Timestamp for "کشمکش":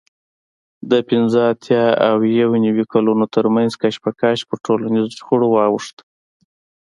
3.81-4.39